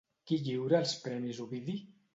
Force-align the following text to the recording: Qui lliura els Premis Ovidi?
Qui 0.29 0.39
lliura 0.47 0.79
els 0.85 0.97
Premis 1.05 1.47
Ovidi? 1.47 1.79